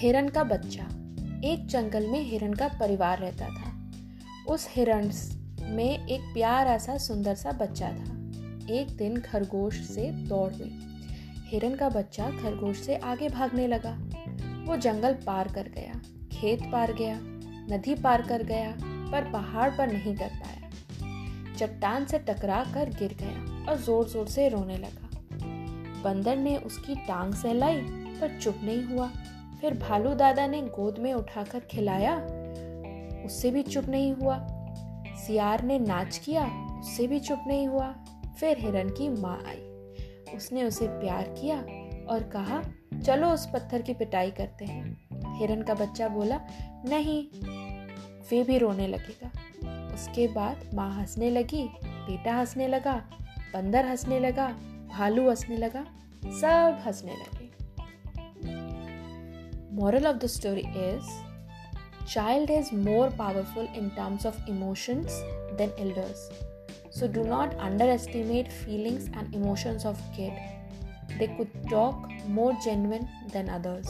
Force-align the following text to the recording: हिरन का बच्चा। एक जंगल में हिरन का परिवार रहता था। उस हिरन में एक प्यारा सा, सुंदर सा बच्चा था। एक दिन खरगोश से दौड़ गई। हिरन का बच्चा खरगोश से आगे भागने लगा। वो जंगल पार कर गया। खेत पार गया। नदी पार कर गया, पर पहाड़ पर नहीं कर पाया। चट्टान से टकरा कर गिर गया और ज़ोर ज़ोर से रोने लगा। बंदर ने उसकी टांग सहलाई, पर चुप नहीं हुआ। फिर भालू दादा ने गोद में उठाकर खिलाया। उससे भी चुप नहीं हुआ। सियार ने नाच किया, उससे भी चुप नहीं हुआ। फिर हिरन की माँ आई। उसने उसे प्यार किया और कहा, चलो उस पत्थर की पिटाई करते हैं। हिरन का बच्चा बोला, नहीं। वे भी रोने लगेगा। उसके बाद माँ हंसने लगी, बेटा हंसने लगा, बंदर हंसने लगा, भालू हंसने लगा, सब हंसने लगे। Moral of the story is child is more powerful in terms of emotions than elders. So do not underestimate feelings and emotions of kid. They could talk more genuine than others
हिरन 0.00 0.28
का 0.28 0.42
बच्चा। 0.44 0.82
एक 1.44 1.66
जंगल 1.66 2.06
में 2.06 2.20
हिरन 2.22 2.52
का 2.54 2.68
परिवार 2.68 3.18
रहता 3.18 3.46
था। 3.46 4.52
उस 4.52 4.66
हिरन 4.70 5.10
में 5.62 6.06
एक 6.06 6.20
प्यारा 6.34 6.78
सा, 6.78 6.96
सुंदर 6.96 7.34
सा 7.34 7.52
बच्चा 7.52 7.88
था। 7.88 8.12
एक 8.74 8.96
दिन 8.96 9.16
खरगोश 9.20 9.74
से 9.74 10.10
दौड़ 10.10 10.52
गई। 10.52 10.70
हिरन 11.46 11.74
का 11.74 11.88
बच्चा 11.88 12.30
खरगोश 12.30 12.78
से 12.78 12.96
आगे 12.96 13.28
भागने 13.28 13.66
लगा। 13.66 13.90
वो 14.66 14.76
जंगल 14.76 15.14
पार 15.14 15.48
कर 15.48 15.68
गया। 15.68 16.00
खेत 16.32 16.62
पार 16.72 16.92
गया। 16.92 17.18
नदी 17.76 17.94
पार 17.94 18.22
कर 18.22 18.42
गया, 18.42 18.70
पर 19.12 19.30
पहाड़ 19.32 19.70
पर 19.70 19.92
नहीं 19.92 20.16
कर 20.16 20.28
पाया। 20.28 21.56
चट्टान 21.56 22.04
से 22.04 22.18
टकरा 22.18 22.64
कर 22.74 22.90
गिर 22.90 23.16
गया 23.20 23.70
और 23.70 23.78
ज़ोर 23.78 24.08
ज़ोर 24.08 24.26
से 24.26 24.48
रोने 24.48 24.76
लगा। 24.76 25.08
बंदर 26.02 26.36
ने 26.36 26.56
उसकी 26.56 26.94
टांग 26.94 27.34
सहलाई, 27.34 27.80
पर 28.20 28.38
चुप 28.40 28.60
नहीं 28.62 28.84
हुआ। 28.84 29.10
फिर 29.60 29.74
भालू 29.74 30.14
दादा 30.14 30.46
ने 30.46 30.62
गोद 30.62 30.98
में 30.98 31.14
उठाकर 31.14 31.60
खिलाया। 31.60 32.16
उससे 33.24 33.50
भी 33.50 33.62
चुप 33.62 33.84
नहीं 33.84 34.12
हुआ। 34.12 34.46
सियार 35.26 35.62
ने 35.62 35.78
नाच 35.78 36.18
किया, 36.18 36.46
उससे 36.80 37.06
भी 37.06 37.20
चुप 37.20 37.40
नहीं 37.46 37.68
हुआ। 37.68 37.94
फिर 38.40 38.58
हिरन 38.58 38.88
की 38.88 39.08
माँ 39.08 39.44
आई। 39.48 39.60
उसने 40.36 40.64
उसे 40.64 40.86
प्यार 40.86 41.22
किया 41.22 41.58
और 42.10 42.22
कहा, 42.22 42.62
चलो 43.00 43.28
उस 43.28 43.46
पत्थर 43.46 43.82
की 43.82 43.94
पिटाई 43.94 44.30
करते 44.30 44.64
हैं। 44.64 45.08
हिरन 45.38 45.62
का 45.62 45.74
बच्चा 45.74 46.08
बोला, 46.08 46.40
नहीं। 46.88 47.28
वे 48.30 48.42
भी 48.42 48.58
रोने 48.58 48.86
लगेगा। 48.86 49.30
उसके 49.94 50.28
बाद 50.28 50.70
माँ 50.74 50.94
हंसने 50.94 51.30
लगी, 51.30 51.70
बेटा 51.84 52.34
हंसने 52.34 52.68
लगा, 52.68 53.02
बंदर 53.54 53.86
हंसने 53.86 54.20
लगा, 54.20 54.46
भालू 54.88 55.28
हंसने 55.28 55.56
लगा, 55.56 55.86
सब 56.24 56.78
हंसने 56.86 57.12
लगे। 57.12 57.48
Moral 59.78 60.06
of 60.10 60.18
the 60.18 60.28
story 60.28 60.64
is 60.74 61.08
child 62.12 62.50
is 62.50 62.70
more 62.72 63.10
powerful 63.10 63.66
in 63.80 63.90
terms 63.98 64.24
of 64.24 64.36
emotions 64.48 65.22
than 65.56 65.72
elders. 65.78 66.30
So 66.90 67.06
do 67.06 67.22
not 67.22 67.54
underestimate 67.58 68.52
feelings 68.52 69.10
and 69.14 69.32
emotions 69.34 69.84
of 69.84 70.00
kid. 70.16 70.32
They 71.18 71.28
could 71.36 71.52
talk 71.68 72.10
more 72.26 72.56
genuine 72.64 73.08
than 73.32 73.48
others 73.48 73.88